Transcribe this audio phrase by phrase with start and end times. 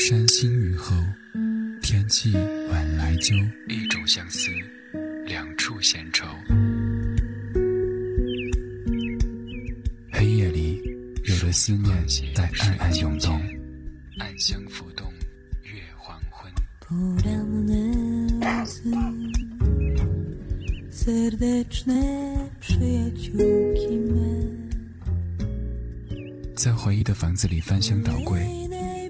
[0.00, 0.96] 山新雨后，
[1.82, 2.32] 天气
[2.70, 3.34] 晚来秋。
[3.68, 4.50] 一种相思，
[5.26, 6.26] 两处闲愁。
[10.10, 10.80] 黑夜里，
[11.24, 11.94] 有的思念
[12.34, 13.38] 在暗暗涌动，
[14.18, 15.12] 暗香浮动，
[15.62, 16.50] 月黄昏。
[26.56, 28.46] 在回忆的房子里翻箱倒柜，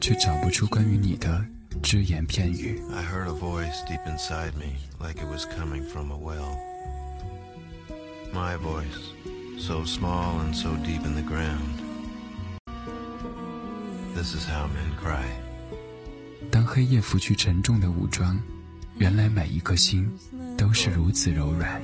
[0.01, 1.45] 却找不出关于你的
[1.83, 2.81] 只言片语。
[2.93, 6.57] I heard a voice deep inside me, like it was coming from a well.
[8.33, 8.87] My voice,
[9.59, 11.83] so small and so deep in the ground.
[14.15, 15.27] This is how men cry.
[16.51, 18.41] 当黑夜拂去沉重的武装，
[18.97, 20.11] 原来每一颗心
[20.57, 21.81] 都是如此柔软。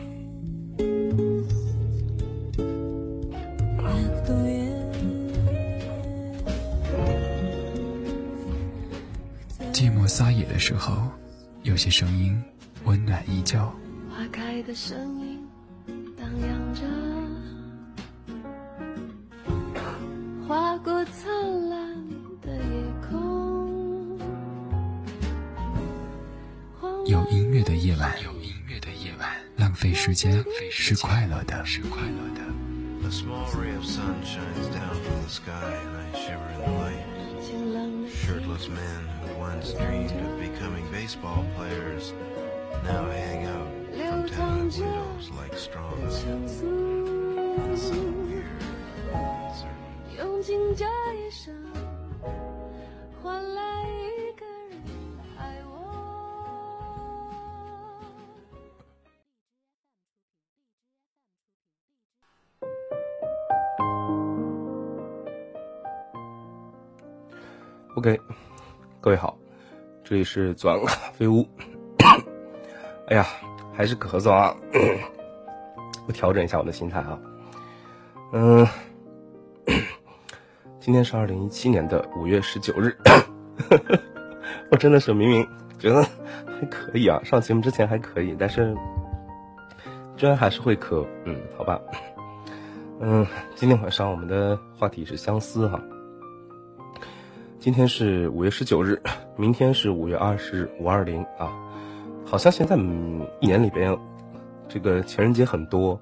[11.86, 12.36] 些声音
[12.84, 13.56] 温暖依旧。
[14.10, 15.38] 花开的声音
[16.16, 16.82] 荡漾着，
[20.48, 21.78] 划过灿烂
[22.42, 24.18] 的夜空。
[27.06, 32.40] 有音乐的夜晚，有音乐的夜晚，浪费时间是快乐的，是快乐的。
[33.06, 37.06] A small ray of sun shines down from the sky, and I shiver in the light.
[37.40, 42.13] 晴朗的 Shirtless men who once dreamed of becoming baseball players
[42.83, 45.91] now hang out from tenement windows like straw.
[46.09, 46.65] 相思，
[47.75, 48.45] So weird.
[49.13, 50.17] Uncertain.
[50.17, 51.53] 用尽这一生，
[53.21, 54.79] 换来一个人
[55.37, 55.69] 爱我。
[67.95, 68.19] OK，
[69.06, 69.38] 各位好，
[70.02, 71.46] 这里是左岸咖啡屋。
[73.06, 73.24] 哎呀，
[73.72, 74.52] 还是咳嗽啊！
[76.08, 77.16] 我调整一下我的心态啊。
[78.32, 78.66] 嗯，
[80.80, 82.96] 今天是二零一七年的五月十九日，
[84.72, 85.48] 我真的是明明
[85.78, 88.76] 觉得还可以啊，上节目之前还可以，但是
[90.16, 91.06] 居然还是会咳。
[91.24, 91.80] 嗯，好吧。
[92.98, 95.80] 嗯，今天晚上我们的话题是相思哈。
[97.66, 99.02] 今天是五月十九日，
[99.36, 101.52] 明天是五月二十日，五二零啊。
[102.24, 102.76] 好像现在
[103.40, 103.98] 一年里边，
[104.68, 105.98] 这个情人节很多，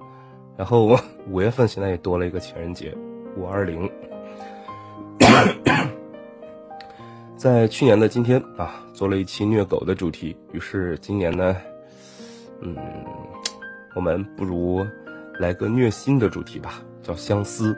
[0.55, 0.95] 然后
[1.27, 2.95] 五月份现在也多了一个情人节，
[3.35, 3.89] 五二零。
[7.35, 11.57] 在去年的今天啊，做了一期虐狗的主题，于是今年呢，
[12.61, 12.77] 嗯，
[13.95, 14.85] 我们不如
[15.39, 17.75] 来个虐心的主题吧，叫相思。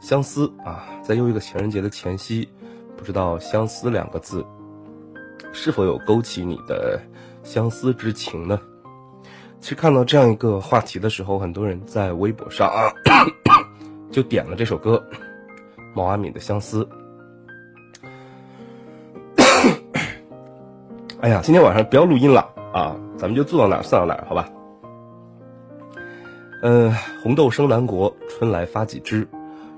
[0.00, 2.48] 相思啊，在又一个情人节的前夕，
[2.98, 4.44] 不知道“相思”两个字
[5.52, 7.00] 是否有勾起你的
[7.42, 8.60] 相思之情呢？
[9.60, 12.92] 其实看到这样一个话题的时候，很多人在微博上啊，
[14.12, 15.02] 就点了这首歌
[15.94, 16.84] 毛阿敏的《相思》。
[21.20, 24.48] 哎呀，今天晚上不要录音了啊，咱们就坐到哪儿算到哪儿，好吧？
[26.62, 26.92] 嗯、
[27.22, 29.26] 红豆生南国，春来发几枝。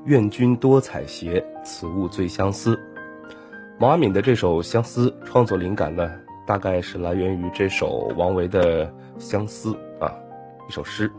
[0.06, 2.80] 愿君多采撷，此物最相思。
[3.80, 6.12] 毛阿敏的这首《相思》创作灵感呢，
[6.46, 8.86] 大概是来源于这首王维的
[9.18, 9.72] 《相思》
[10.04, 10.14] 啊，
[10.68, 11.10] 一首诗。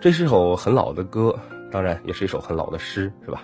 [0.00, 1.38] 这是首很老的歌，
[1.70, 3.42] 当然也是一首很老的诗，是吧？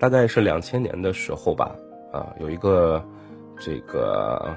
[0.00, 1.72] 大概是两千年的时候吧，
[2.12, 3.00] 啊，有一个
[3.60, 4.52] 这个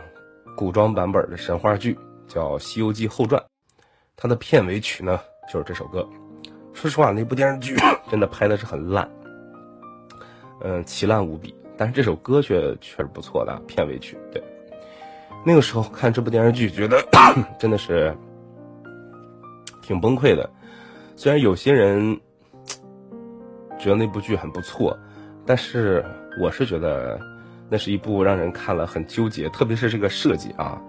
[0.57, 1.95] 古装版本的神话剧
[2.27, 3.39] 叫《西游记后传》，
[4.17, 5.19] 它的片尾曲呢
[5.53, 6.03] 就是这首歌。
[6.73, 7.75] 说实话，那部电视剧
[8.09, 9.07] 真的拍的是很烂，
[10.61, 11.53] 嗯，奇烂无比。
[11.77, 14.17] 但是这首歌却确实不错的片尾曲。
[14.31, 14.43] 对，
[15.45, 17.03] 那个时候看这部电视剧，觉得
[17.59, 18.15] 真的是
[19.81, 20.49] 挺崩溃的。
[21.15, 22.19] 虽然有些人
[23.79, 24.97] 觉得那部剧很不错，
[25.45, 26.05] 但是
[26.41, 27.19] 我是觉得
[27.69, 30.81] 那是一部让人看了很纠结，特别是这个设计啊，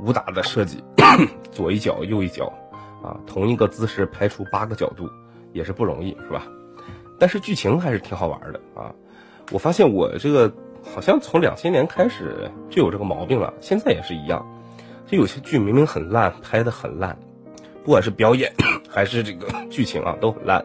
[0.00, 0.82] 武打的设计，
[1.52, 2.52] 左一脚右一脚
[3.02, 5.08] 啊，同一个姿势拍出八个角度。
[5.54, 6.46] 也是不容易，是吧？
[7.18, 8.94] 但是剧情还是挺好玩的啊！
[9.50, 10.52] 我发现我这个
[10.94, 14.46] 好像从两千年开始就有这个毛病了，现在也是一样。
[15.06, 17.18] 就有些剧明明很烂，拍的很烂，
[17.82, 18.52] 不管是表演
[18.90, 20.64] 还是这个剧情啊，都很烂。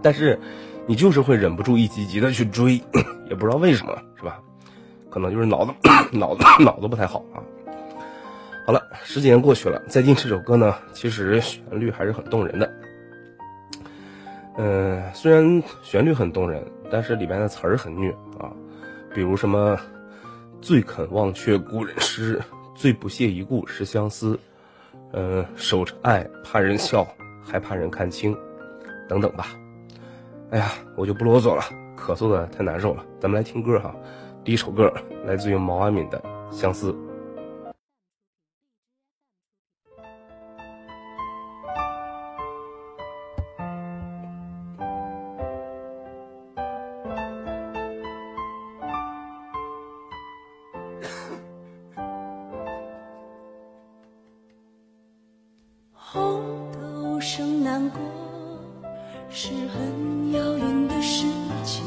[0.00, 0.38] 但是
[0.86, 2.80] 你就是会忍不住一集集的去追，
[3.28, 4.40] 也不知道为什么，是吧？
[5.10, 5.72] 可能就是脑子
[6.16, 7.42] 脑子 脑子不太好啊。
[8.64, 12.72] 好了，十几年过去了，再听这首歌呢，其实旋律还是很动人的。
[14.56, 18.52] 嗯，虽然旋律很动人，但是里面的词儿很虐啊。
[19.14, 19.78] 比如什么
[20.60, 22.40] “最肯忘却故人诗，
[22.74, 24.38] 最不屑一顾是相思”，
[25.12, 27.06] 嗯，守着爱怕人笑，
[27.42, 28.36] 还怕人看清，
[29.08, 29.48] 等等吧。
[30.50, 31.62] 哎呀，我就不啰嗦了，
[31.96, 33.04] 咳嗽的太难受了。
[33.18, 33.94] 咱们来听歌哈，
[34.44, 34.92] 第一首歌
[35.24, 36.22] 来自于毛阿敏的
[36.54, 36.92] 《相思》。
[59.34, 61.24] 是很遥远的事
[61.64, 61.82] 情，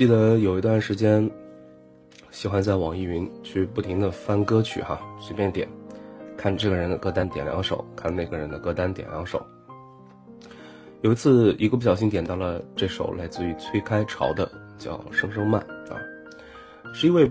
[0.00, 1.30] 记得有一段时间，
[2.30, 5.68] 喜欢在网易云去不停的翻歌曲哈，随便点，
[6.38, 9.44] 看这个人的歌单点两首，看那个人的歌单点两首。
[11.02, 16.00] 有一次，一个不小心点到了这首来自于崔开潮的，叫《声声慢》啊，
[16.94, 17.30] 是一位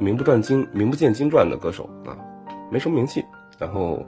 [0.00, 2.18] 名不传经、名不见经传的歌手啊，
[2.68, 3.24] 没什么名气，
[3.60, 4.04] 然后，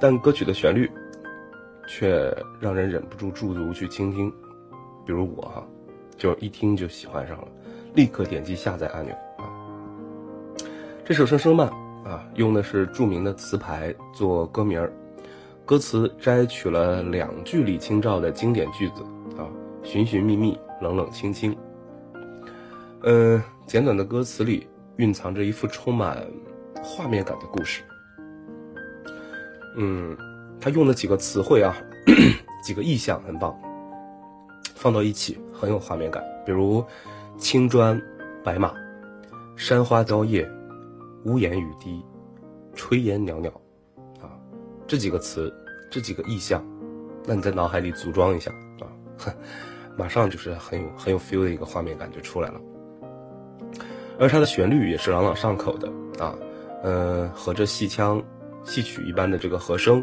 [0.00, 0.90] 但歌曲的旋律
[1.86, 4.30] 却让人忍不住驻足去倾听，
[5.04, 5.62] 比如我哈。
[6.20, 7.48] 就一听就喜欢上了，
[7.94, 9.16] 立刻点击下载按钮。
[11.02, 11.66] 这首《声声慢》
[12.08, 14.92] 啊，用的是著名的词牌做歌名儿，
[15.64, 19.02] 歌词摘取了两句李清照的经典句子
[19.38, 19.48] 啊，
[19.82, 21.56] 寻寻觅觅，冷冷清清。
[23.04, 26.22] 嗯，简短的歌词里蕴藏着一幅充满
[26.82, 27.82] 画面感的故事。
[29.78, 30.14] 嗯，
[30.60, 31.74] 他用了几个词汇啊，
[32.62, 33.58] 几个意象很棒。
[34.74, 36.82] 放到一起很有画面感，比如
[37.36, 38.00] 青砖
[38.42, 38.72] 白马、
[39.56, 40.50] 山花凋叶、
[41.26, 42.02] 屋檐雨滴、
[42.74, 43.50] 炊烟袅袅，
[44.22, 44.32] 啊，
[44.86, 45.52] 这几个词，
[45.90, 46.64] 这几个意象，
[47.26, 48.50] 那你在脑海里组装一下
[48.80, 48.88] 啊，
[49.98, 52.60] 马上就是很有很有 feel 的一个画面感就出来了。
[54.18, 56.34] 而它的旋律也是朗朗上口的啊，
[56.82, 58.22] 呃，和着戏腔、
[58.64, 60.02] 戏曲一般的这个和声，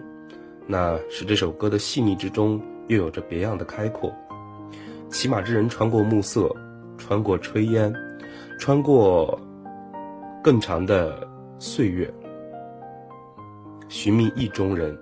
[0.67, 4.13] 那使这首歌的细腻之中又有着别样的开阔。
[5.09, 6.53] 骑马之人穿过暮色，
[6.97, 7.93] 穿过炊烟，
[8.59, 9.39] 穿过
[10.43, 11.27] 更长的
[11.59, 12.13] 岁月，
[13.87, 14.97] 寻觅意中人，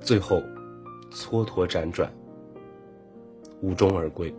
[0.00, 0.42] 最后
[1.10, 2.12] 蹉跎辗转，
[3.60, 4.34] 无终而归。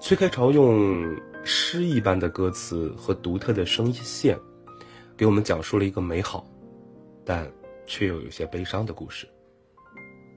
[0.00, 4.38] 崔开朝用诗一般的歌词和独特的声线，
[5.16, 6.46] 给我们讲述了一个美好，
[7.24, 7.46] 但
[7.86, 9.28] 却又有些悲伤的故事。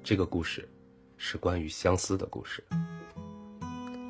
[0.04, 0.68] 这个故事，
[1.26, 2.62] 是关于相思的故事。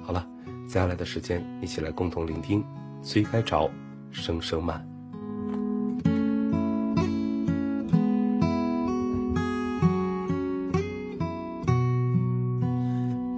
[0.04, 0.28] 好了，
[0.68, 2.66] 接下来的时间，一起来共同聆听
[3.04, 3.68] 崔开朝
[4.12, 4.84] 《声声慢》。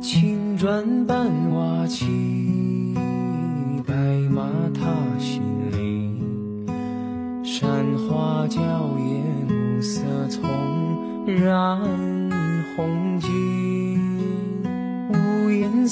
[0.02, 2.96] 青砖伴瓦漆，
[3.86, 3.94] 白
[4.30, 4.86] 马踏
[5.20, 6.66] 新泥。
[7.44, 10.42] 山花娇艳，暮色丛
[11.28, 11.78] 染
[12.78, 13.05] 红。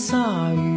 [0.05, 0.72] 下雨。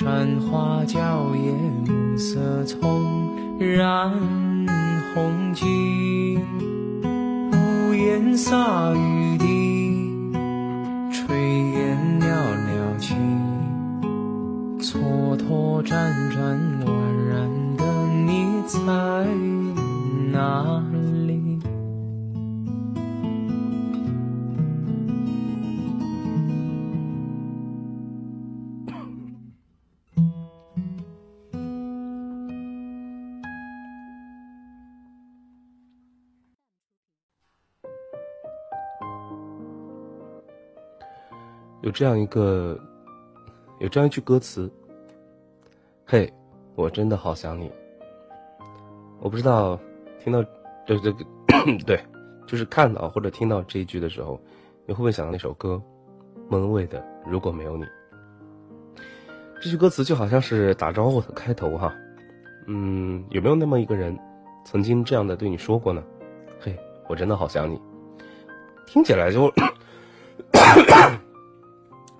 [0.00, 1.52] 山花娇艳，
[1.84, 4.08] 暮色葱染
[5.12, 6.38] 红巾。
[7.50, 10.30] 屋檐洒雨滴，
[11.10, 11.34] 炊
[11.72, 13.16] 烟袅袅起。
[14.78, 16.88] 蹉跎辗转，宛
[17.28, 17.84] 然的
[18.24, 18.78] 你在
[20.30, 20.80] 哪
[41.88, 42.78] 有这样一个，
[43.78, 44.70] 有这样一句歌词
[46.04, 46.30] ：“嘿，
[46.74, 47.72] 我真的好想你。”
[49.20, 49.80] 我不知道
[50.22, 50.44] 听到
[50.84, 51.14] 对对
[51.86, 51.98] 对，
[52.46, 54.38] 就是看到或者听到这一句的时候，
[54.84, 55.80] 你会不会想到那首歌，
[56.50, 57.84] 莫文蔚的《如果没有你》？
[59.62, 61.96] 这句歌词就好像是打招呼的开头哈。
[62.66, 64.14] 嗯，有没有那么一个人，
[64.62, 66.04] 曾经这样的对你说过呢？
[66.60, 66.78] 嘿，
[67.08, 67.80] 我真的好想你。
[68.84, 69.50] 听起来就。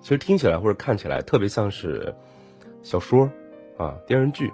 [0.08, 2.14] 其实听起来或者看起来特别像是
[2.82, 3.30] 小说
[3.76, 4.50] 啊、电视剧，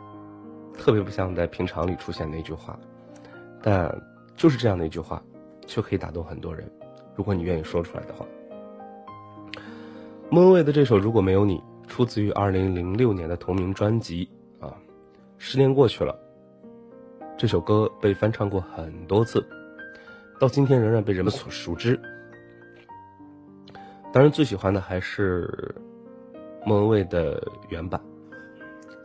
[0.76, 2.76] 特别不像在平常里出现的一句话，
[3.62, 4.02] 但
[4.34, 5.22] 就是这样的一句话，
[5.64, 6.68] 却可以打动很多人。
[7.14, 8.26] 如果你愿意说出来的话，
[10.28, 14.74] 莫文蔚的这首《如果没有你》出自于二零零六年的同名专辑啊。
[15.38, 16.18] 十年过去了，
[17.38, 19.46] 这首歌被翻唱过很多次，
[20.40, 21.96] 到今天仍然被人们所熟知。
[24.14, 25.74] 当然，最喜欢的还是
[26.64, 28.00] 莫文蔚的原版，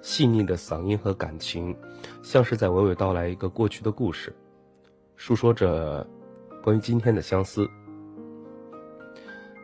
[0.04, 1.76] 细腻的嗓音和感情，
[2.22, 4.32] 像是在娓娓道来一个过去的故事，
[5.18, 6.06] 诉说着
[6.62, 7.68] 关于今天的相思。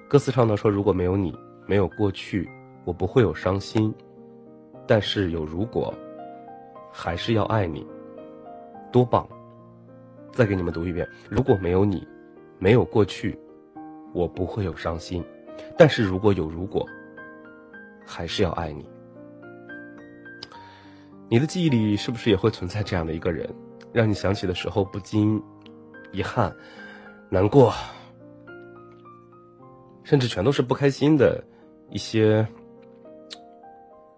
[0.09, 1.31] 歌词唱到说：“如果没有你，
[1.67, 2.49] 没有过去，
[2.83, 3.93] 我不会有伤心，
[4.87, 5.93] 但是有如果，
[6.91, 7.85] 还是要爱你，
[8.91, 9.29] 多棒！”
[10.33, 12.03] 再给你们读一遍：“如果没有你，
[12.57, 13.37] 没有过去，
[14.11, 15.23] 我不会有伤心，
[15.77, 16.85] 但是如果有如果。”
[18.07, 18.87] 还是要爱你。
[21.27, 23.51] 你的记忆里是不是也会存在这样的一个人，
[23.91, 25.41] 让你想起的时候不禁
[26.11, 26.55] 遗憾、
[27.31, 27.73] 难过，
[30.03, 31.43] 甚至全都是不开心的
[31.89, 32.47] 一些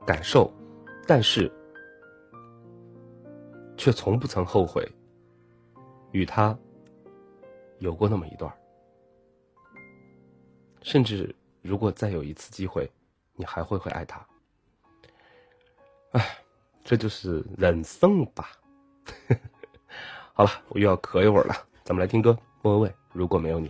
[0.06, 0.52] 感受，
[1.08, 1.50] 但是
[3.78, 4.86] 却从不曾后悔
[6.12, 6.56] 与他
[7.80, 8.54] 有过那么一段
[10.88, 12.90] 甚至如果再有一次机会。
[13.40, 14.26] 你还会会爱他？
[16.14, 16.40] 哎，
[16.84, 18.50] 这就是人生吧。
[20.34, 23.70] 好了，我又要咳一会儿了，咱们来听歌，莫文蔚《如果没有你》。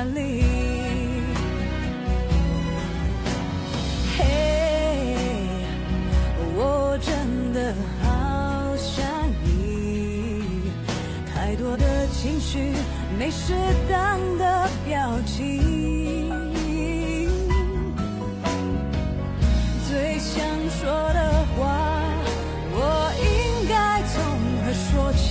[0.00, 0.42] 哪里？
[4.16, 4.24] 嘿，
[6.56, 9.04] 我真的好想
[9.44, 10.72] 你，
[11.30, 12.72] 太多的情绪，
[13.18, 13.52] 没适
[13.90, 16.32] 当的表情，
[19.86, 20.42] 最想
[20.80, 22.00] 说的话，
[22.72, 24.16] 我应该从
[24.64, 25.28] 何说起？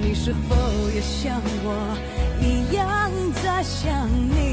[0.00, 0.56] 你是否
[0.94, 1.68] 也像我
[3.62, 4.51] 想你？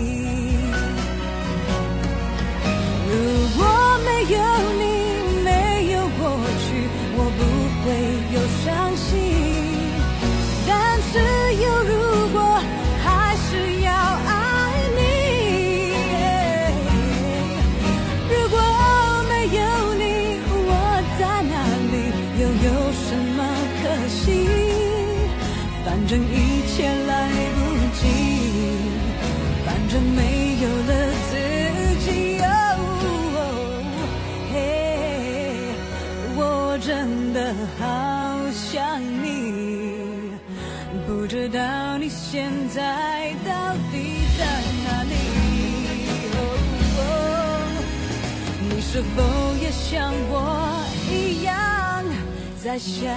[52.69, 53.09] 在想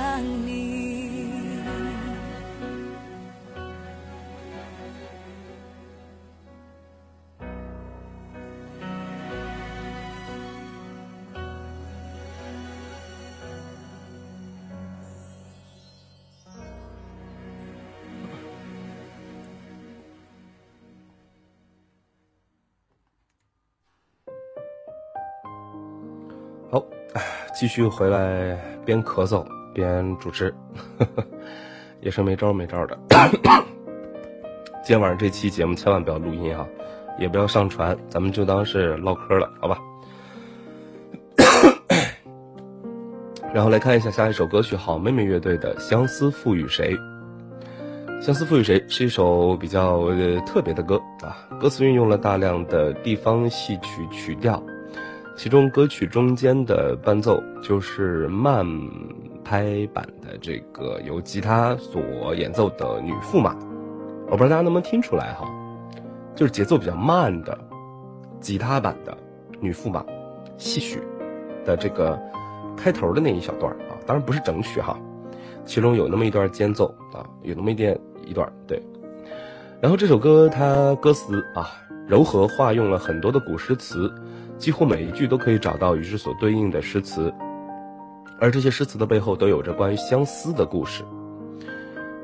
[0.47, 1.03] 你？
[26.71, 26.83] 好，
[27.55, 30.55] 继续回来边咳嗽边主持，
[32.01, 32.99] 也是没招没招的。
[34.85, 36.67] 今天晚上这期节目千万不要录音啊，
[37.19, 39.79] 也不要上传，咱们就当是唠嗑了，好吧？
[43.55, 46.97] 然后来看一下下一首歌曲，好妹妹乐队的《相思赋予谁》。
[48.25, 54.61] 《相思赋予谁》是一首比较呃特别的歌啊，歌词运用了大量的地方戏曲曲调。
[55.35, 58.65] 其中歌曲中间的伴奏就是慢
[59.43, 63.57] 拍版的这个由吉他所演奏的女驸马，
[64.29, 65.51] 我不知道大家能不能听出来哈，
[66.37, 67.59] 就是节奏比较慢的
[68.41, 69.17] 吉他版的
[69.59, 70.05] 女驸马，
[70.59, 71.01] 戏曲
[71.65, 72.17] 的这个
[72.77, 74.97] 开头的那一小段啊，当然不是整曲哈，
[75.65, 78.81] 其中有那么一段间奏啊，有那么一点一段对，
[79.81, 81.71] 然后这首歌它歌词啊
[82.07, 84.13] 柔和化用了很多的古诗词。
[84.63, 87.35] 几乎每一句都可以找到与之所对应的诗词，
[88.39, 91.03] 而这些诗词的背后都有着关于相思的故事。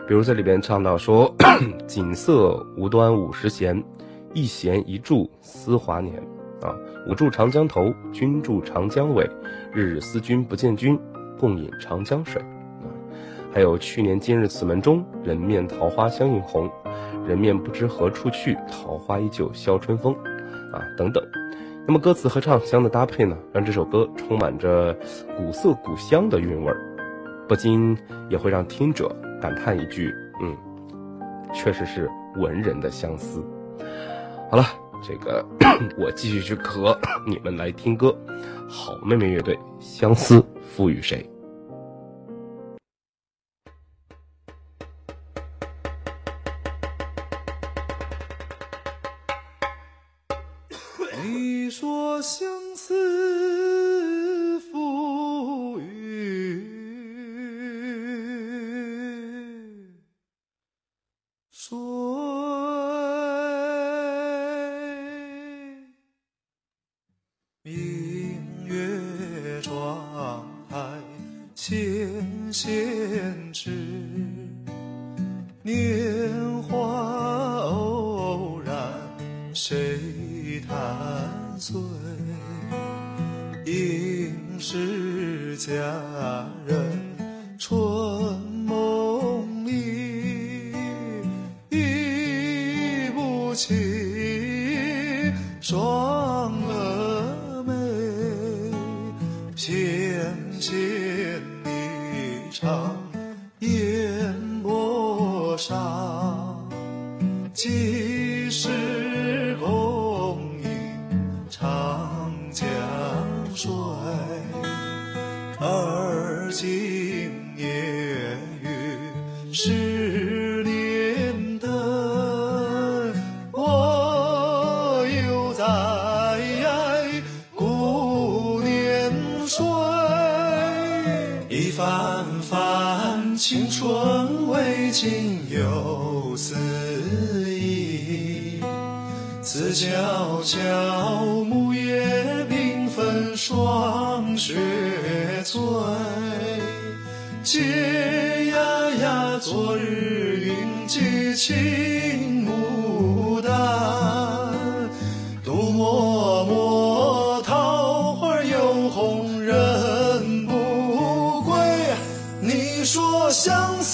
[0.07, 1.35] 比如在里边唱到说
[1.89, 3.83] ：“锦瑟无端五十弦，
[4.35, 6.15] 一弦一柱思华年。
[6.63, 6.77] 啊，
[7.09, 9.29] 我住长江头，君住长江尾，
[9.73, 10.97] 日日思君不见君，
[11.41, 12.41] 共饮长江水。”
[12.87, 12.87] 啊，
[13.53, 16.71] 还有去年今日此门中，人面桃花相映红，
[17.27, 20.15] 人面不知何处去，桃花依旧笑春风。
[20.73, 21.21] 啊，等等。
[21.89, 24.95] 那么歌词和唱腔的搭配呢，让这首歌充满着
[25.39, 26.79] 古色古香的韵味儿，
[27.49, 27.97] 不禁
[28.29, 29.09] 也会让听者
[29.41, 30.55] 感叹一句：“嗯，
[31.55, 33.43] 确实是文人的相思。”
[34.53, 34.67] 好了，
[35.03, 35.43] 这个
[35.99, 36.95] 我继续去咳，
[37.27, 38.15] 你们来听歌。
[38.69, 41.23] 好妹妹乐队《相思赋予谁》。
[51.71, 53.48] 说相思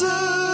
[0.05, 0.54] 相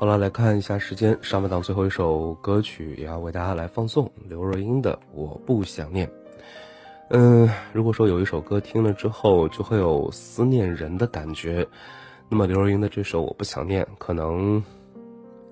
[0.00, 6.06] 好了，来看一下时间，上半档最后一首歌曲也要为大家来放送刘若英的《我不想念》。
[7.08, 11.66] 嗯，如果说有一首歌听了之后就会有思念人的感觉，
[12.28, 14.62] 那么刘若英的这首《我不想念》可能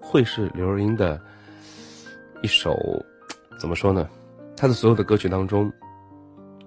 [0.01, 1.21] 会是刘若英的
[2.41, 2.73] 一首
[3.59, 4.09] 怎么说呢？
[4.57, 5.69] 她的所有的歌曲当中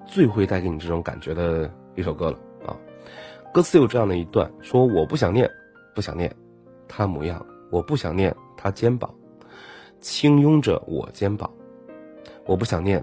[0.05, 2.37] 最会带给你这种感觉的一首歌了
[2.67, 2.75] 啊！
[3.53, 5.49] 歌词有这样的一段，说我不想念，
[5.95, 6.29] 不想念
[6.85, 7.41] 他模样。
[7.69, 9.13] 我不想念他肩膀，
[9.99, 11.49] 轻拥着我肩膀；
[12.45, 13.01] 我不想念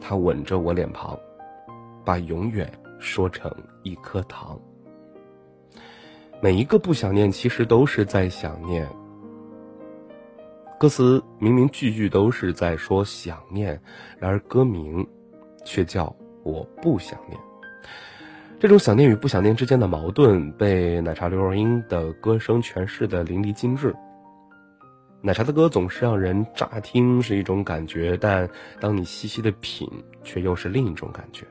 [0.00, 1.18] 他吻着我脸庞，
[2.04, 3.50] 把永远说成
[3.82, 4.58] 一颗糖。
[6.40, 8.88] 每一个不想念，其实都是在想念。
[10.78, 13.80] 歌词明明句句都是在说想念，
[14.18, 15.06] 然而歌名
[15.64, 16.12] 却叫
[16.42, 17.38] 我不想念。
[18.62, 23.92] 这种想念与不想念之间的矛盾，被奶茶刘若英的歌声诠释的淋漓尽致。
[25.20, 28.48] 奶茶的歌总是让人乍听是一种感觉，但
[28.78, 29.90] 当你细细的品，
[30.22, 31.44] 却又是另一种感觉。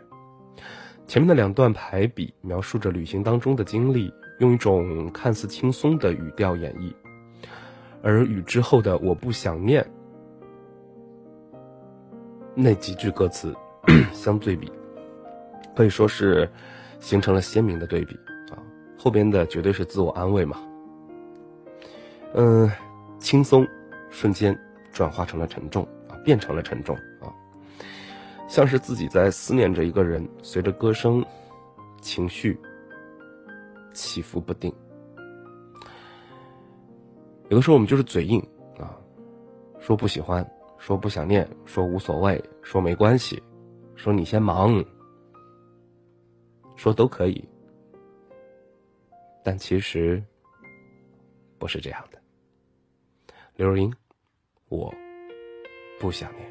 [1.06, 6.94] 前面的两段排比描述着旅行当中的经历，用一种看似轻松的语调演绎，
[8.02, 9.86] 而与之后的“我不想念”
[12.56, 13.54] 那几句歌词
[14.14, 14.72] 相对比，
[15.76, 16.50] 可以说是。
[17.02, 18.16] 形成了鲜明的对比
[18.52, 18.56] 啊！
[18.98, 20.58] 后边的绝对是自我安慰嘛。
[22.34, 22.72] 嗯，
[23.20, 23.68] 轻松
[24.10, 24.58] 瞬间
[24.94, 27.28] 转化成了沉重啊，变成了沉重啊，
[28.48, 31.26] 像是自己在思念着一个人，随着歌声，
[32.00, 32.58] 情绪
[33.94, 34.74] 起伏不定。
[37.50, 38.40] 有的时候我们就是嘴硬
[38.80, 38.96] 啊，
[39.80, 43.42] 说不喜欢，说不想念，说无所谓，说没关系，
[43.96, 44.82] 说你先忙。
[46.82, 47.48] 说都可以，
[49.44, 50.20] 但其实
[51.60, 52.20] 不是这样的。
[53.56, 53.94] 刘若英，
[54.68, 54.92] 我
[56.00, 56.51] 不想念。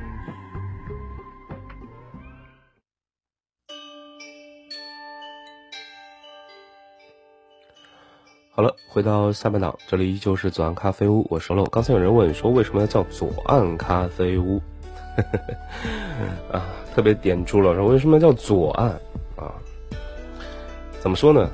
[8.61, 11.63] 好了，回到下半档，这里依旧是左岸咖啡屋，我是漏。
[11.65, 14.61] 刚才有人问说为什么要叫左岸咖啡屋，
[16.53, 16.61] 啊，
[16.93, 18.89] 特别点住了，说为什么叫左岸
[19.35, 19.51] 啊？
[20.99, 21.49] 怎么说呢？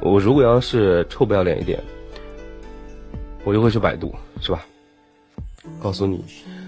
[0.00, 1.78] 我如果要是臭不要脸一点，
[3.44, 4.64] 我就会去百度，是吧？
[5.78, 6.24] 告诉你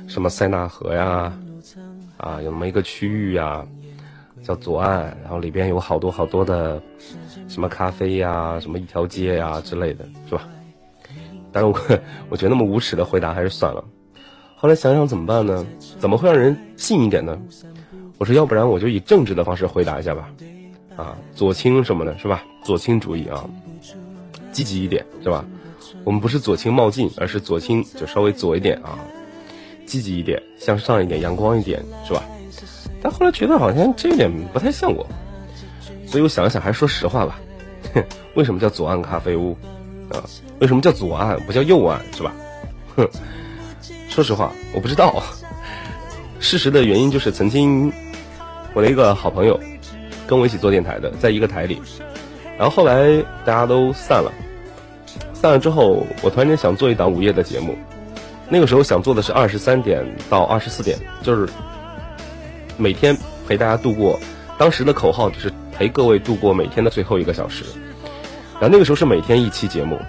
[0.06, 1.32] 什么塞纳河呀，
[2.18, 3.66] 啊，有那么一个区域呀，
[4.42, 6.78] 叫左岸，然后里边有好多好多的
[7.48, 10.48] 什么咖啡呀，什么一条街呀之类的，是吧？
[11.52, 13.82] 但是我我觉得那么无耻的回答还是算了。
[14.56, 15.64] 后来想想怎么办呢？
[15.98, 17.38] 怎么会让人信一点呢？
[18.18, 20.28] 我说要不然我就以政治的方式回答一下吧，
[20.96, 22.42] 啊，左倾什么的，是吧？
[22.64, 23.44] 左倾主义啊，
[24.52, 25.44] 积极一点，是吧？
[26.04, 28.98] 我们不是左倾冒进，而是左倾就稍微左一点啊，
[29.84, 32.22] 积极一点，向上一点，阳光一点，是吧？
[33.02, 35.06] 但后来觉得好像这一点不太像我，
[36.06, 37.38] 所以我想了想，还是说实话吧。
[38.34, 39.56] 为什么叫左岸咖啡屋
[40.10, 40.22] 啊？
[40.60, 42.32] 为什么叫左岸不叫右岸，是吧？
[42.96, 43.08] 哼，
[44.08, 45.22] 说实话，我不知道。
[46.38, 47.92] 事实的原因就是曾经
[48.74, 49.58] 我的一个好朋友
[50.26, 51.80] 跟我一起做电台的，在一个台里，
[52.58, 54.30] 然后后来大家都散了，
[55.32, 57.76] 散了之后，我突然间想做一档午夜的节目，
[58.48, 61.48] 那个时候想做的是二十三点到二十四点，就是
[62.76, 63.16] 每天
[63.48, 64.20] 陪大家度过，
[64.58, 67.64] 当时的口号就是陪各位度过每天的最后一个小时，
[68.54, 70.00] 然后那个时候是每天一期节目，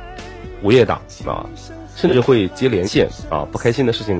[0.63, 1.45] 午夜档啊，
[1.95, 4.19] 甚至会接连线啊，不开心的事情。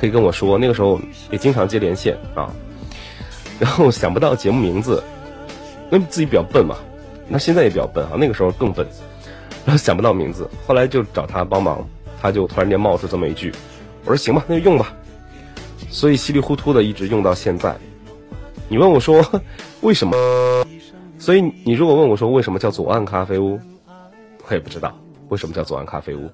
[0.00, 0.98] 可以跟我说，那个时候
[1.30, 2.50] 也经常接连线啊，
[3.58, 5.02] 然后想不到节目名字，
[5.90, 6.76] 因为自己比较笨嘛，
[7.28, 8.86] 那现在也比较笨啊，那个时候更笨，
[9.66, 11.86] 然后想不到名字，后来就找他帮忙，
[12.22, 13.52] 他就突然间冒出这么一句，
[14.04, 14.94] 我说行吧，那就用吧，
[15.90, 17.76] 所以稀里糊涂的一直用到现在。
[18.70, 19.20] 你问我说
[19.82, 20.16] 为什么？
[21.18, 23.58] 所以你如果问我说为什么叫左岸咖啡屋，
[24.48, 24.96] 我也不知道
[25.28, 26.30] 为什么叫左岸咖啡屋，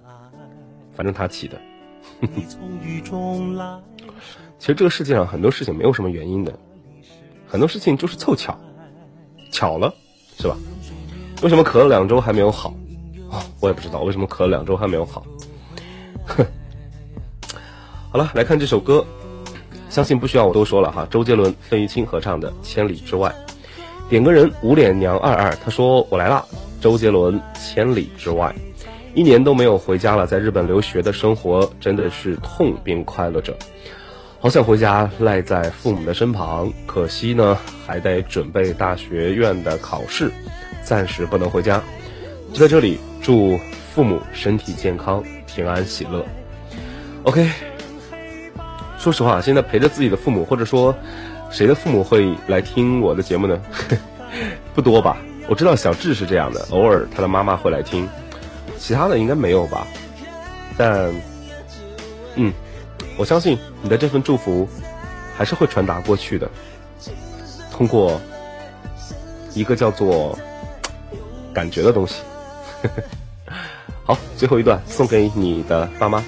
[0.95, 1.59] 反正他起的。
[4.59, 6.53] 其实这个世界上很多事情没有什么原因的，
[7.49, 8.55] 很多事情就是凑巧，
[9.51, 9.93] 巧了，
[10.39, 10.55] 是吧？
[11.43, 12.75] 为什么咳了两周还没有好？
[13.31, 15.25] 哦，我也不知道为什么咳了两周还没有好。
[16.27, 16.45] 哼，
[18.13, 19.05] 好了，来看这首歌，
[19.89, 21.07] 相信不需要我多说了哈。
[21.11, 23.35] 周杰伦、费玉清合唱的《千里之外》，
[24.11, 26.45] 点歌人无脸娘二二，他说我来啦。
[26.81, 28.55] 周杰伦《千里之外》。
[29.15, 33.57] 一年都没有回家了，在日本留学的生活真的是痛并快乐着，
[34.39, 37.57] 好想回家赖在父母的身旁，可惜呢
[37.87, 40.31] 还得准备大学院的考试，
[40.83, 41.83] 暂时不能回家。
[42.53, 43.59] 就在这里祝
[43.95, 46.23] 父母身体健康、平安喜乐。
[47.23, 47.49] OK，
[49.07, 50.93] 说实话，现在陪着自己的父母，或者说
[51.49, 53.57] 谁的父母会来听我的节目呢？
[54.75, 55.17] 不多吧？
[55.49, 58.09] 我知道小智是这样的，偶尔他的妈妈会来听。
[58.77, 59.87] 其他的应该没有吧，
[60.77, 61.15] 但，
[62.35, 62.53] 嗯，
[63.17, 64.69] 我相信你的这份祝福
[65.37, 66.51] 还是会传达过去的，
[67.71, 68.21] 通过
[69.55, 70.37] 一个叫做
[71.55, 72.23] 感觉的东西。
[74.03, 76.25] 好，最后一段送给你的爸妈。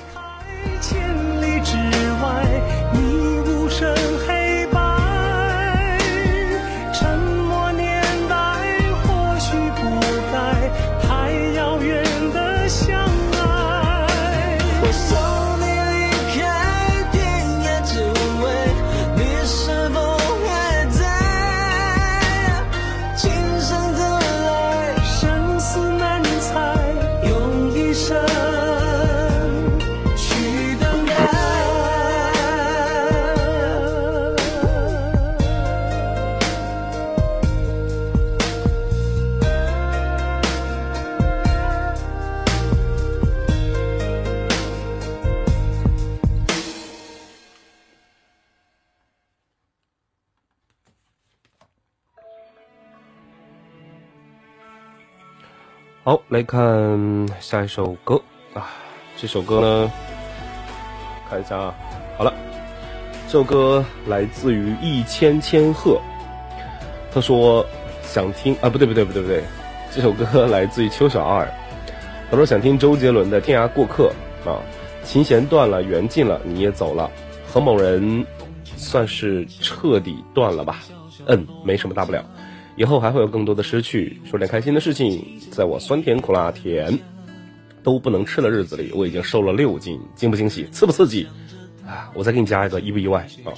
[56.29, 58.21] 来看下一首歌
[58.53, 58.69] 啊！
[59.17, 59.91] 这首歌呢，
[61.31, 61.75] 看一下啊。
[62.19, 62.35] 好了，
[63.27, 65.99] 这首歌来自于一千千鹤，
[67.11, 67.65] 他说
[68.03, 69.43] 想听啊，不对不对不对不对，
[69.91, 71.49] 这首歌来自于邱小二，
[72.31, 74.13] 他说想听周杰伦的《天涯过客》
[74.51, 74.61] 啊，
[75.05, 77.11] 琴弦断了，缘尽了，你也走了，
[77.51, 78.27] 和某人
[78.77, 80.81] 算是彻底断了吧？
[81.25, 82.23] 嗯，没什么大不了。
[82.79, 85.21] 以后还会有更多的失去，说点开心的事情。
[85.51, 86.97] 在我酸甜苦辣甜
[87.83, 91.27] 都不能吃的日子里，我已经瘦了六斤，惊不惊喜，刺不刺激？
[91.85, 93.51] 啊，我再给你加一个意不意外啊？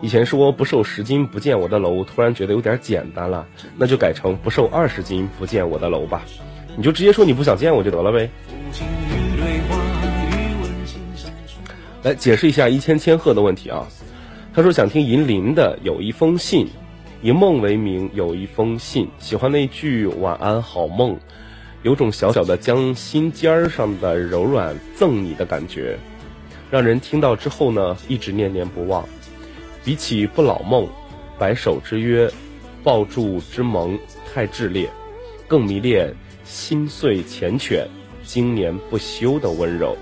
[0.00, 3.46] 以前说不瘦十斤不见我的楼，突然觉得有点简单了，
[3.76, 6.22] 那就改成不瘦二十斤不见我的楼吧。
[6.74, 8.30] 你就直接说你不想见我就得了呗。
[12.02, 13.86] 来解释一下一千千鹤的问题啊，
[14.54, 16.66] 他说想听银铃的有一封信。
[17.20, 21.18] 以梦为名，有一封信，喜欢那句晚安好梦，
[21.82, 25.98] 有种小小的将心尖儿上的柔软赠你的感觉，
[26.70, 29.04] 让人听到之后呢，一直念念不忘。
[29.84, 30.86] 比起不老梦，
[31.38, 32.30] 白首之约，
[32.84, 33.98] 抱柱之盟
[34.32, 34.88] 太炽烈，
[35.48, 36.14] 更迷恋
[36.44, 37.84] 心碎缱绻，
[38.22, 39.96] 经年不休的温柔。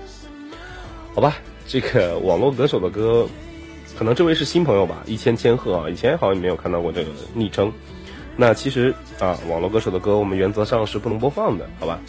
[1.15, 1.37] 好吧，
[1.67, 3.27] 这个网络歌手的歌，
[3.97, 7.73] 可能这位是新朋友吧，一千千鹤啊，以前好像没有看到过这个昵称。
[8.35, 11.99] 那其实啊，网络歌手的歌我们原则上是不能播放的，好吧？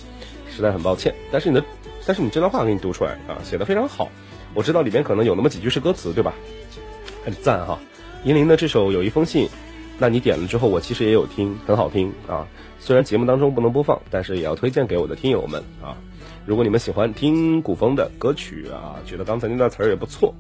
[0.54, 1.14] 实在很抱歉。
[1.32, 1.64] 但是你的，
[2.04, 4.10] 但是你这段话给你读出来啊，写的非常好。
[4.52, 6.34] 我知道里面可能有那么几句是歌词，对吧？
[7.24, 7.78] 很赞哈。
[8.24, 9.48] 银铃的这首有一封信，
[9.98, 12.46] 那你点了之后，我其实也有听，很好听啊。
[12.78, 15.96] 虽然节目当中不能播放，但是也要推荐给我的听友们啊。
[16.44, 20.34] 如果你们喜欢听古风的歌曲啊，觉得刚才那段词儿也不错，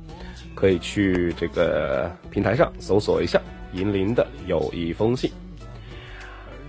[0.54, 3.40] 可以去这个平台上搜索一下
[3.72, 5.30] 银铃的有一封信。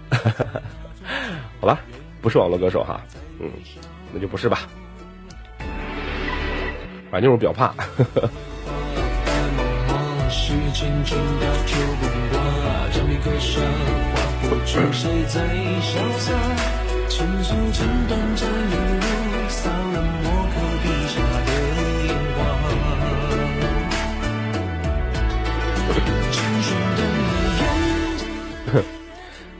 [1.60, 1.80] 好吧，
[2.22, 3.02] 不是网络歌手哈，
[3.40, 3.50] 嗯，
[4.14, 4.68] 那就不是吧。
[7.12, 7.74] 反正我比较怕。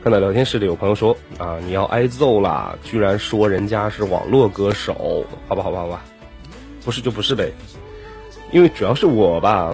[0.10, 2.76] 看到聊天室里有朋友说啊，你要挨揍啦！
[2.82, 6.04] 居然说人家是网络歌手，好吧，好吧，好吧，
[6.84, 7.52] 不是就不是呗。
[8.52, 9.72] 因为主要是我吧，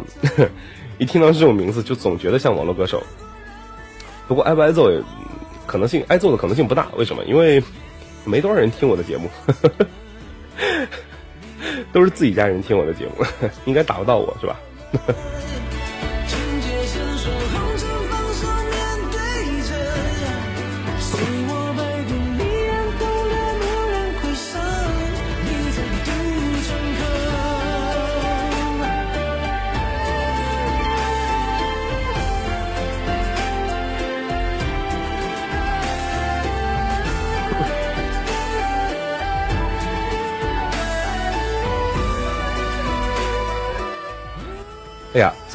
[1.00, 3.02] 一听到这种名字就总觉得像网络歌手。
[4.28, 5.02] 不过挨不挨揍也，
[5.66, 6.90] 可能性挨揍的可能性不大。
[6.98, 7.24] 为什么？
[7.24, 7.64] 因为
[8.26, 9.30] 没多少人听我的节目，
[11.94, 13.26] 都是自己家人听我的节目，
[13.64, 14.60] 应该打不到我是吧？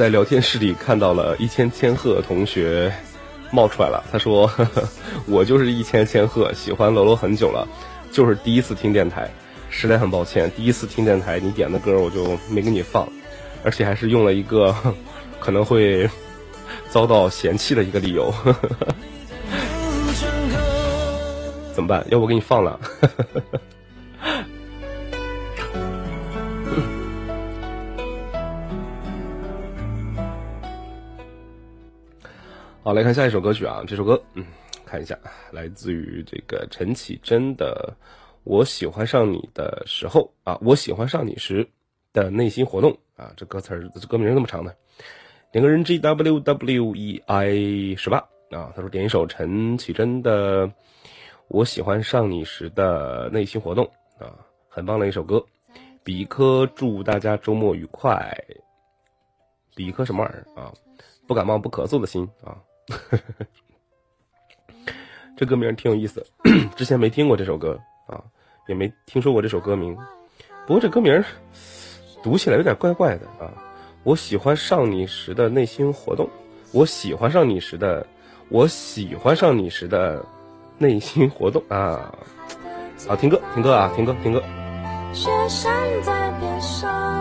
[0.00, 2.90] 在聊天室里看到了一千千鹤同学
[3.50, 4.02] 冒出来了。
[4.10, 4.82] 他说：“呵 呵
[5.26, 7.68] 我就是一千千鹤，喜欢楼楼很久了，
[8.10, 9.30] 就是第一次听电台，
[9.68, 13.06] 实在很抱歉，第一次听电台你点的歌我就没给你放，
[13.62, 14.74] 而且还是用了一个
[15.38, 16.08] 可能会
[16.88, 18.32] 遭到嫌弃的一个理由。
[21.74, 22.02] 怎么办？
[22.08, 22.80] 要不给你放了？”
[32.90, 33.84] 好，来看下一首歌曲啊！
[33.86, 34.44] 这首歌，嗯，
[34.84, 35.16] 看一下，
[35.52, 37.94] 来自于这个陈绮贞的
[38.42, 41.64] 《我喜欢上你的时候》啊，我喜欢上你时
[42.12, 44.76] 的内心活动啊，这歌词儿，这歌名这么长的，
[45.52, 48.18] 点个人 G W W E I 十八
[48.50, 50.66] 啊，他说点一首陈绮贞的
[51.46, 53.88] 《我喜欢上你时的内心活动》
[54.24, 54.34] 啊，
[54.68, 55.40] 很棒的一首歌。
[56.02, 58.36] 比克祝大家周末愉快。
[59.76, 60.72] 比克什么玩意儿啊？
[61.28, 62.58] 不感冒不咳嗽的心啊。
[65.36, 66.24] 这歌名挺有意思，
[66.76, 68.22] 之前没听过这首歌啊，
[68.68, 69.96] 也没听说过这首歌名。
[70.66, 71.22] 不过这歌名
[72.22, 73.50] 读起来有点怪怪的啊。
[74.02, 76.28] 我喜欢上你时的内心活动，
[76.72, 78.06] 我喜欢上你时的，
[78.48, 80.24] 我喜欢上你时的
[80.78, 82.14] 内心活动啊。
[83.06, 84.42] 好，听歌，听歌啊，听歌，听歌。
[85.12, 85.72] 雪山
[86.02, 87.19] 在边上，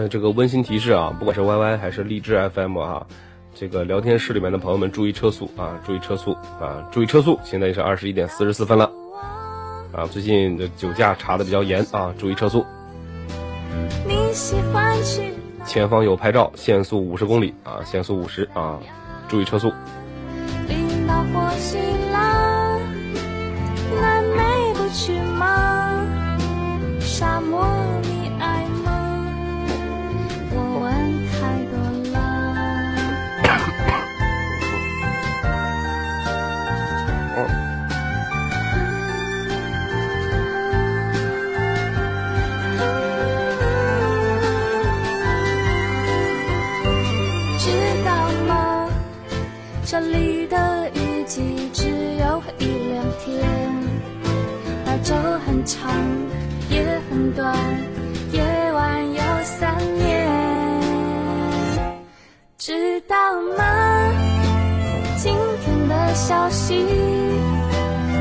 [0.00, 3.06] 呃，这个温馨提示啊，不管是 YY 还是荔枝 FM 啊，
[3.54, 7.38] 这个聊天室里面的朋友们注意车速啊，注意车速啊，注意车速！
[7.44, 8.90] 现在是二十一点四十四分了
[9.92, 12.64] 啊，最近的酒驾查的比较严啊，注意车速！
[14.08, 15.34] 你喜欢去
[15.66, 18.78] 前方有拍照，限速五十公里啊，限速五十啊，
[19.28, 19.70] 注意车速！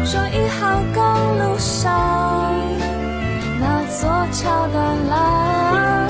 [0.10, 1.04] 说一号公
[1.38, 2.58] 路上
[3.60, 6.10] 那座桥断了，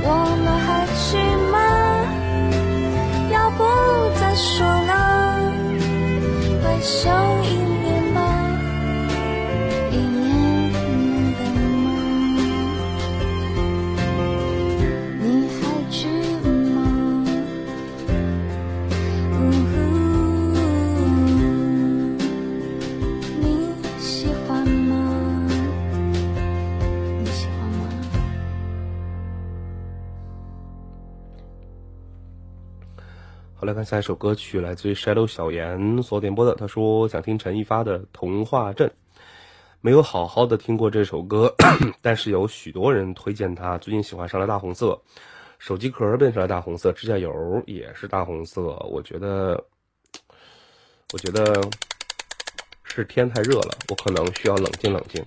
[0.00, 0.08] 我
[0.42, 1.18] 们还去
[1.52, 1.58] 吗？
[3.30, 3.62] 要不
[4.18, 5.52] 再说了，
[6.64, 7.10] 回首
[33.78, 36.52] 看下一首歌曲，来自于 Shadow 小严所点播的。
[36.56, 38.88] 他说想听陈一发的《童话镇》，
[39.80, 41.54] 没有好好的听过这首歌，
[42.02, 43.78] 但是有许多人推荐他。
[43.78, 45.00] 最近喜欢上了大红色，
[45.60, 47.30] 手机壳变成了大红色，指甲油
[47.68, 48.62] 也是大红色。
[48.90, 49.64] 我觉得，
[51.14, 51.62] 我觉得
[52.82, 55.24] 是天太热了，我可能需要冷静冷静，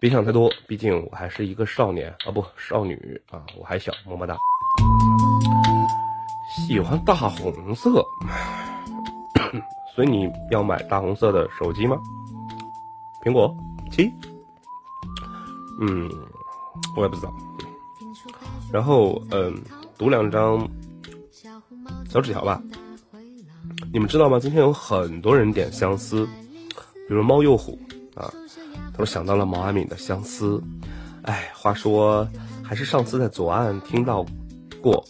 [0.00, 0.50] 别想太多。
[0.66, 4.34] 毕竟我还是一个少年啊，不少女啊，我还小，么么哒。
[6.56, 8.02] 喜欢大红色，
[9.94, 11.96] 所以你要买大红色的手机吗？
[13.22, 13.54] 苹果
[13.90, 14.10] 七？
[15.80, 16.10] 嗯，
[16.96, 17.32] 我也不知道。
[18.72, 19.62] 然后嗯，
[19.98, 20.66] 读两张
[22.08, 22.60] 小纸条吧。
[23.92, 24.40] 你们知道吗？
[24.40, 26.26] 今天有很多人点相思，
[27.08, 27.78] 比如猫幼虎
[28.14, 28.32] 啊，
[28.92, 30.62] 他说想到了毛阿敏的相思。
[31.22, 32.26] 哎，话说
[32.64, 34.24] 还是上次在左岸听到
[34.80, 35.04] 过。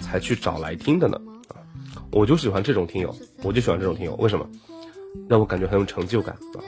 [0.00, 1.20] 才去找来听的呢，
[2.10, 4.46] 我就喜欢这种听友，我就喜欢这种听友，为什么？
[5.28, 6.58] 让我感觉很有成就感啊！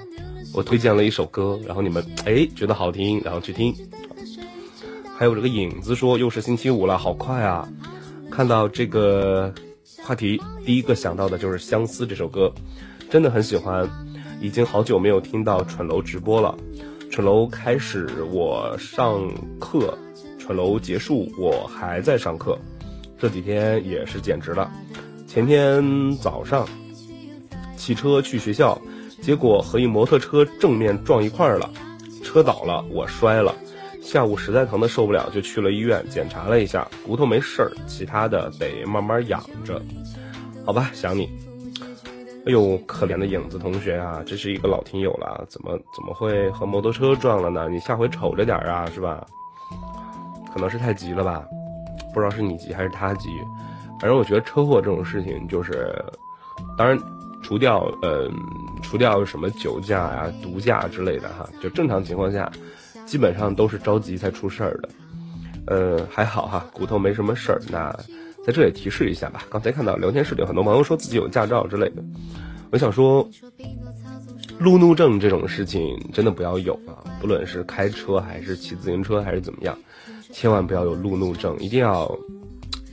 [0.53, 3.75] 我推荐了一首歌，然后你们哎觉得好听，然后去听。
[5.17, 7.69] 还有这个影子说又是星期五了，好快啊！
[8.31, 9.55] 看到这个
[10.03, 12.53] 话题，第一个想到的就是《相思》这首歌，
[13.09, 13.89] 真的很喜欢。
[14.41, 16.57] 已经好久没有听到蠢楼直播了，
[17.13, 19.23] 蠢楼开始我上
[19.61, 19.97] 课，
[20.37, 22.59] 蠢楼结束我还在上课。
[23.23, 24.69] 这几天也是简直了，
[25.29, 26.67] 前天早上
[27.77, 28.77] 骑车去学校，
[29.21, 31.71] 结果和一摩托车正面撞一块儿了，
[32.25, 33.55] 车倒了，我摔了。
[34.03, 39.81] 下午实在疼的受不了，就去了医院检查了一下，骨头没事儿，其他的得慢慢养着。
[40.67, 41.31] 好吧，想你。
[42.45, 47.69] 哎呦，可怜的影子同学啊，这是一个老听友了，怎么怎么会和摩托车撞了呢？
[47.69, 49.25] 你下回瞅着点啊，是吧？
[50.53, 51.45] 可能是太急了吧。
[52.13, 53.31] 不知道是你急还是他急，
[54.01, 55.95] 反正我觉得车祸这种事情就是，
[56.77, 56.99] 当然，
[57.43, 58.31] 除掉呃，
[58.83, 62.51] 除掉什么酒驾呀、毒驾之类的哈，就正常情况下，
[63.07, 64.89] 基本上都是着急才出事儿的。
[65.67, 67.61] 呃，还好哈，骨头没什么事儿。
[67.71, 67.91] 那
[68.45, 72.03] 在这里提示一下吧，刚才看到聊天室里很多朋友说自己有驾照之类的，
[72.73, 73.29] 我想说，
[74.59, 79.79] 路怒症这种事情真的不要有啊，不论是开车还是骑自行车还是怎么样。
[80.33, 82.19] 千万不要有路怒症，一定要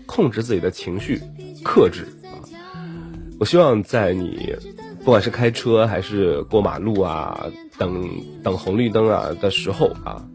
[0.05, 1.19] 控制自己的情绪，
[1.63, 2.43] 克制啊！
[3.39, 4.53] 我希望在你
[4.99, 8.09] 不管是开车还是过马路啊，等
[8.43, 10.27] 等红绿灯啊的时候啊，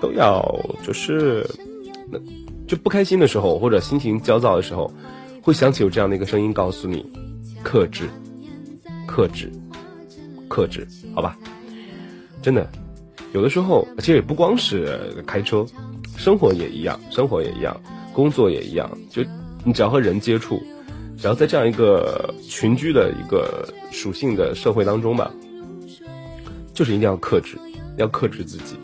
[0.00, 0.42] 都要
[0.84, 1.48] 就是
[2.66, 4.92] 就不开心的时候或者心情焦躁的时候，
[5.42, 7.06] 会想起有这样的一个声音告诉你：
[7.62, 8.08] 克制，
[9.06, 9.50] 克制，
[10.48, 11.38] 克制，好吧？
[12.42, 12.68] 真的，
[13.32, 15.64] 有的时候其实也不光是开车。
[16.20, 17.80] 生活也一样，生活也一样，
[18.12, 18.90] 工作也一样。
[19.08, 19.22] 就
[19.64, 20.62] 你只要和人接触，
[21.16, 25.30] 只要在这样一个群居的一个属性的社会当中吧，
[26.74, 27.56] 就是一定要克制，
[27.96, 28.76] 要克制自己。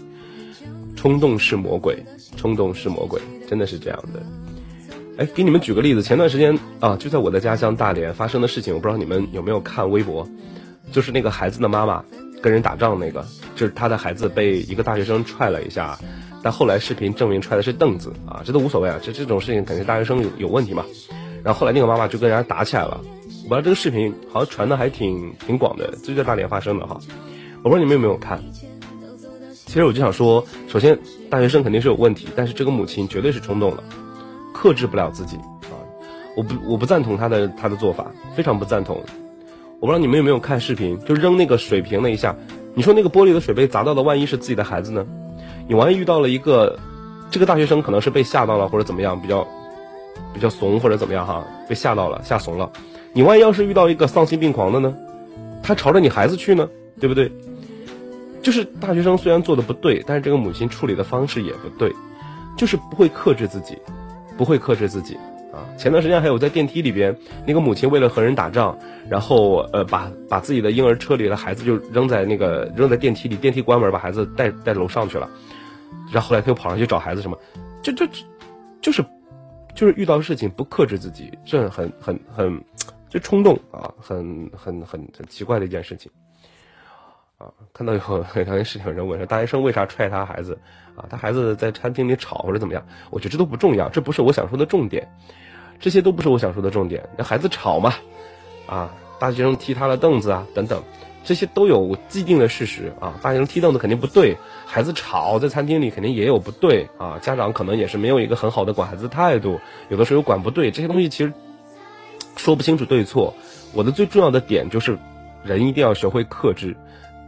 [0.97, 2.03] 冲动是魔鬼，
[2.39, 4.23] 冲动是魔鬼，真的是这样的。
[5.19, 10.27] 哎，给你们举个例子，前段时间啊，就在我的家乡大连发生的事情，我不知道你们有没有看微博，
[10.91, 12.03] 就是那个孩子的妈妈
[12.41, 15.99] 跟人打仗那个，就是他的孩子被一个大学生踹了一下。
[16.47, 20.85] 但后来视频证明踹的是凳子啊，这都无所谓啊，这这种事情肯定大学生有有问题嘛。
[21.43, 23.01] 然后后来那个妈妈就跟人家打起来了，
[23.43, 27.01] 我不知道这个视频好像传的还挺挺广的，就在大连发生的哈。
[27.65, 28.41] 我不知道你们有没有看。
[29.67, 30.97] 其实我就想说，首先
[31.29, 33.83] 大学生肯定是有问题，但是这个母亲绝对是冲动了，
[34.55, 35.75] 克制不了自己啊。
[36.37, 39.03] 我不我不赞同他的他的做法，非常不赞同。
[39.81, 42.37] 我不知道你们有没有看视频，就扔那个水瓶那一下，
[42.77, 45.05] 你说那个玻璃的水杯砸到的，万一是自己的孩子呢？
[45.69, 46.79] 你万一遇到了一个，
[47.31, 49.47] 这个大学生可能是被吓到了或者怎么样，比较
[50.33, 52.71] 比较怂或者怎么样哈，被吓到了吓怂了，
[53.13, 54.95] 你万一要是遇到一个丧心病狂的呢？
[55.63, 56.69] 他朝着你孩子去呢，
[57.01, 57.31] 对不对？
[58.43, 61.93] 就是大学生虽然做的不对，但是这个母亲处理的方式也不对，
[62.57, 63.77] 就是不会克制自己，
[64.39, 65.17] 不会克制自己
[65.53, 65.67] 啊。
[65.77, 75.29] 前段时间还有在电梯里边，那个母亲为了和人打仗，然后呃把把自己的婴儿车里的孩子就扔在那个扔在电梯里，电梯关门把孩子带带楼上去了，
[76.13, 77.39] 然后后来他又跑上去找孩子什么，
[77.83, 78.07] 就就
[78.81, 79.05] 就是
[79.75, 82.65] 就是遇到事情不克制自己，这很很很
[83.09, 86.11] 就冲动啊，很很很很奇怪的一件事情。
[87.39, 90.59] 啊，看到以后， 有件事情有人问说，大学生为啥踹他孩子？
[90.97, 92.83] 啊，他孩子在餐厅里吵或者怎么样？
[93.11, 95.07] 我觉得这都不重要，这不是我想说的重点，
[95.79, 97.07] 这些都不是我想说的重点。
[97.15, 97.93] 那孩子吵嘛，
[98.67, 100.83] 啊，大学生踢他的凳子啊，等等，
[101.27, 103.19] 这些都有既定的事实啊。
[103.21, 107.19] 大学生踢凳子肯定不对，孩子吵在餐厅里肯定也有不对啊。
[107.21, 109.61] 家长可能也是没有一个很好的管孩子态度，
[109.91, 111.33] 有的时候管不对，这些东西其实
[112.37, 113.35] 说不清楚对错。
[113.75, 114.97] 我的最重要的点就是，
[115.45, 116.77] 人一定要学会克制。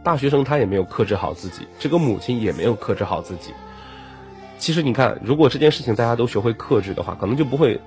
[0.01, 3.51] 大学生他也没有克制好自己，这个母亲也没有克制好自己。
[4.57, 7.79] 其实你看，如果这件事情大家都学会克制的话，可能就不会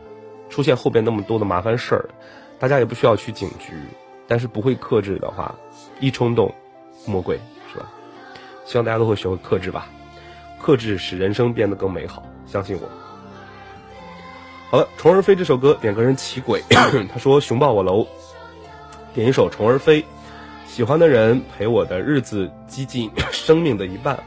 [0.50, 2.04] 出现后边那么多的麻烦事儿，
[2.58, 3.72] 大家也不需要去警局。
[4.32, 5.54] 但是不会克制的话，
[6.00, 6.54] 一冲动，
[7.04, 7.38] 魔鬼
[7.70, 7.84] 是吧？
[8.64, 9.88] 希望大家都会学会克制吧，
[10.58, 12.88] 克制使人生变得更美好，相信我。
[14.70, 16.62] 好了，《虫儿飞》这首歌点歌人奇鬼，
[17.12, 18.06] 他说熊抱我楼，
[19.12, 20.00] 点一首《虫儿飞》。
[20.66, 24.18] 喜欢的人陪我的日子几近 生命的一半，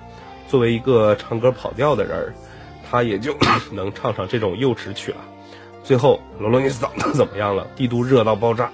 [0.48, 2.32] 作为一个唱歌跑调的人
[2.88, 3.36] 他也就
[3.74, 5.18] 能唱上这种幼稚曲了。
[5.84, 7.66] 最后，罗罗你嗓子怎么样了？
[7.76, 8.72] 帝都热到爆炸，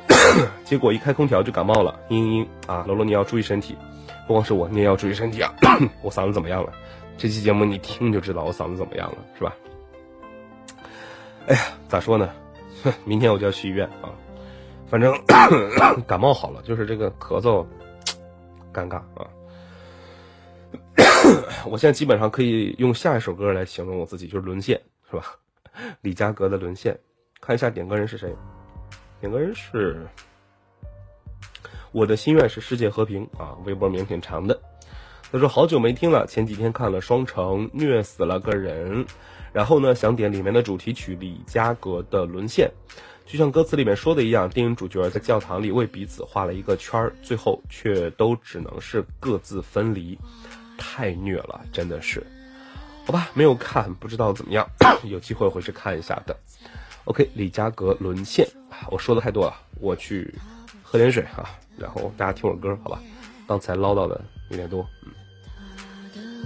[0.64, 1.98] 结果一开空调就感冒了。
[2.08, 3.76] 嘤嘤嘤啊，罗罗你要注意身体，
[4.26, 5.54] 不光是我，你也要注意身体啊。
[6.02, 6.72] 我嗓子怎么样了？
[7.18, 9.54] 这期节目你听就知道我嗓子怎么样了，是吧？
[11.46, 12.30] 哎呀，咋说呢？
[13.04, 14.10] 明天我就要去医院啊。
[14.88, 15.14] 反正
[16.06, 17.64] 感冒好了，就是这个咳嗽
[18.72, 19.26] 尴尬啊！
[21.64, 24.80] 我现在基本上可以用下一首歌来形容我自己，就是沦陷，
[25.10, 25.24] 是吧？
[26.02, 26.92] 李佳格的《沦陷》，
[27.40, 28.34] 看一下点歌人是谁？
[29.22, 30.04] 点歌人是
[31.92, 33.54] 我的心愿是世界和平啊！
[33.64, 34.60] 微博名挺长的。
[35.30, 39.06] 他说好久没听了，前几天看了《双城》，虐死了个人，
[39.52, 42.68] 然后呢想点里面的主题曲李佳格的《沦陷》。
[43.24, 50.18] 就像歌词里面说的一样，电影主角在教堂里为彼此画了一个圈儿，最后却都只能是各自分离，
[50.76, 52.26] 太虐了，真的是。
[53.06, 54.68] 好吧，没有看，不知道怎么样，
[55.06, 56.36] 有机会回去看一下的。
[57.04, 58.48] OK，李佳格沦陷，
[58.90, 60.32] 我说的太多了，我去
[60.82, 63.00] 喝点水啊，然后大家听会歌，好吧？
[63.46, 65.12] 刚才唠叨的有点多，嗯，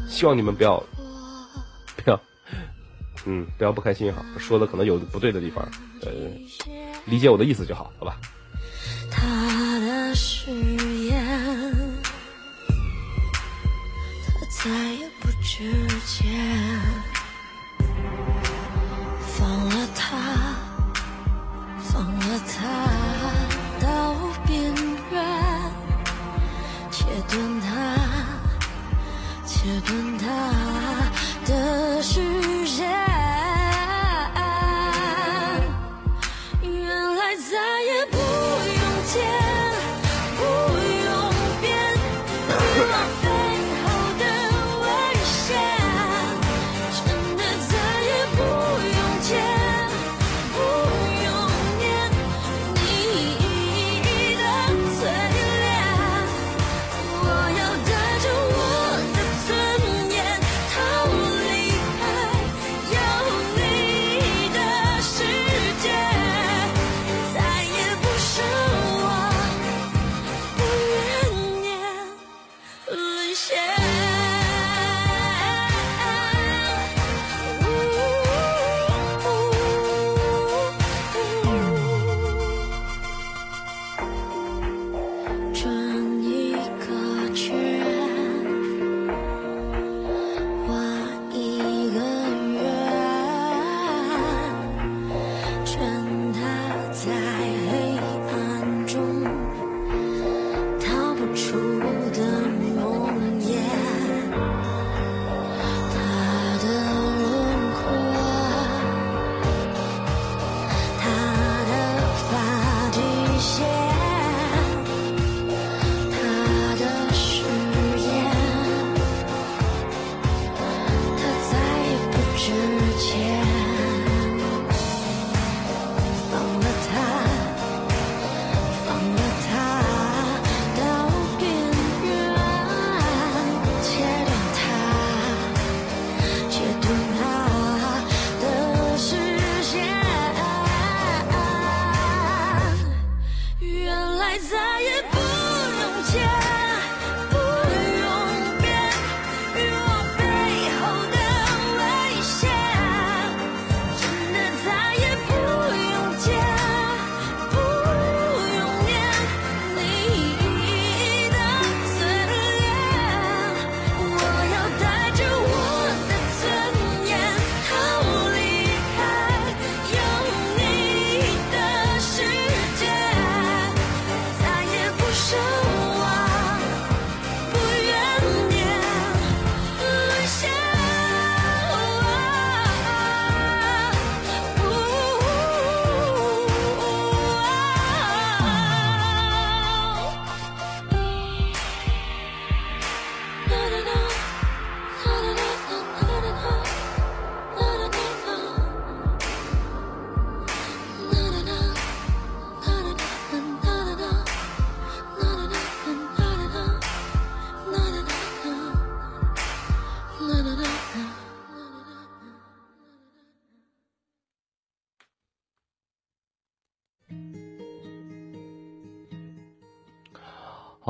[0.08, 0.82] 希望你们不要
[1.96, 2.20] 不要。
[3.28, 5.68] 嗯，不要不开心哈，说的可能有不对的地方，
[6.02, 6.12] 呃，
[7.06, 8.16] 理解我的意思就好，好吧？
[9.10, 10.50] 他的誓
[11.08, 11.74] 言，
[14.64, 16.80] 再也不值钱，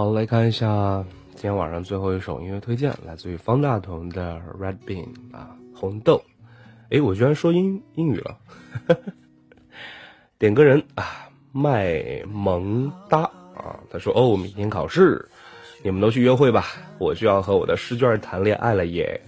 [0.06, 5.04] 好，来看一下今天晚上最后一首音乐推荐，来自于方大同的《Red Bean》
[5.36, 6.22] 啊，红豆。
[6.90, 8.38] 诶，我居然说英英语了。
[10.38, 13.22] 点歌人啊，麦萌哒
[13.56, 15.28] 啊，他说：“哦，明天考试，
[15.82, 16.66] 你们都去约会吧，
[17.00, 19.20] 我就要和我的试卷谈恋爱了耶。”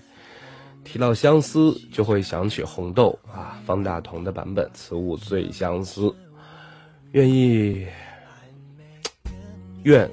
[0.86, 6.02] 提到相思，就会想起红豆啊，方大同的版本《此物最相思》，
[7.10, 7.84] 愿意
[9.82, 10.08] 愿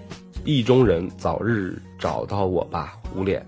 [0.46, 3.46] 意中人早日找到我吧，无脸。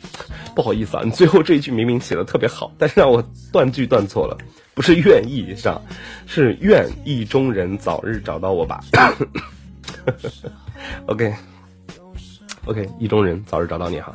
[0.54, 3.22] 不好意思啊，你最后这一句明明写的特别好，但是让我
[3.52, 4.38] 断句断错了，
[4.74, 5.82] 不是愿意上，
[6.26, 8.80] 是愿意中人早日找到我吧。
[11.06, 11.34] OK
[12.66, 14.14] OK，意中人早日找到你哈。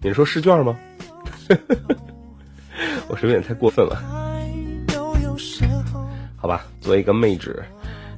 [0.00, 0.76] 你是说试卷吗？
[3.08, 3.96] 我是不是有点太过分了？
[6.36, 7.64] 好吧，作为一个妹纸，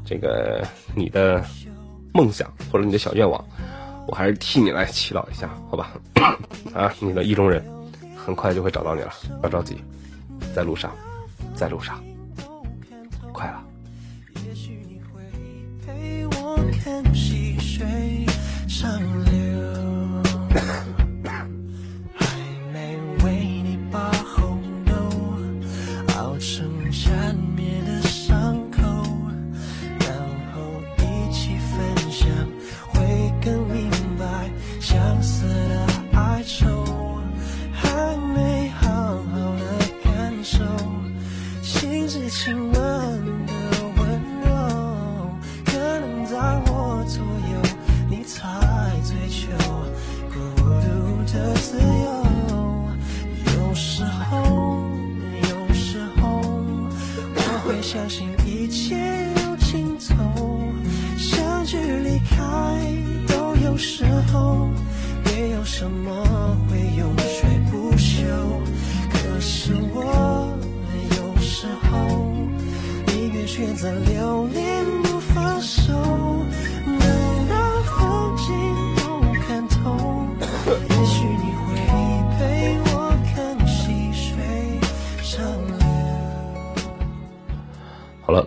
[0.04, 1.44] 这个你的
[2.16, 3.44] 梦想或者你的小愿望，
[4.08, 5.90] 我还是替你来祈祷一下，好吧？
[6.74, 7.62] 啊，你的意中人
[8.16, 9.12] 很快就会找到你了，
[9.42, 9.76] 不要着急，
[10.54, 10.90] 在路上，
[11.54, 12.02] 在路上，
[13.32, 13.62] 快了。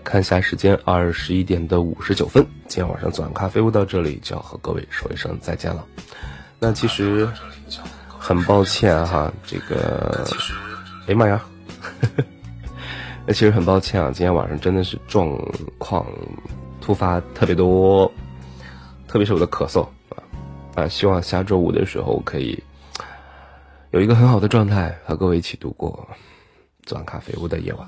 [0.09, 2.43] 看一下时间，二十一点的五十九分。
[2.67, 5.85] 今天晚上左岸咖啡屋到这里就要和各位说一声再见了。
[6.57, 7.29] 那其实
[8.07, 10.27] 很抱歉哈，这个，
[11.07, 11.39] 哎妈呀！
[13.27, 15.29] 那其实很抱歉啊，今天晚上真的是状
[15.77, 16.03] 况
[16.81, 18.11] 突发特别多，
[19.07, 20.23] 特别是我的咳嗽啊
[20.73, 20.87] 啊！
[20.87, 22.59] 希望下周五的时候可以
[23.91, 26.09] 有一个很好的状态，和各位一起度过
[26.81, 27.87] 左岸咖啡屋的夜晚。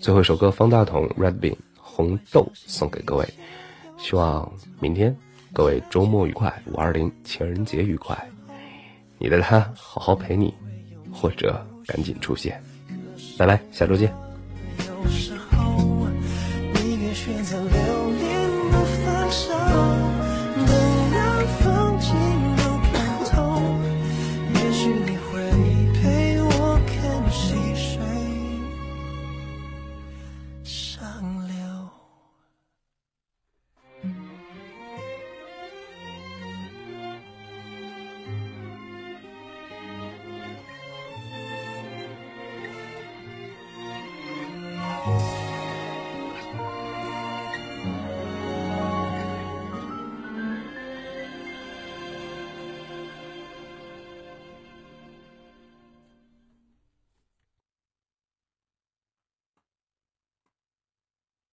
[0.00, 3.28] 最后一首歌，方大同《Red Bean》红豆送给各位，
[3.98, 5.14] 希望明天
[5.52, 8.18] 各位周末愉快，五二零情人节愉快，
[9.18, 10.54] 你的他好好陪你，
[11.12, 12.58] 或者赶紧出现。
[13.36, 14.10] 拜拜，下周见。
[14.78, 16.08] 有时候，
[16.76, 19.52] 宁愿选择留恋不放手，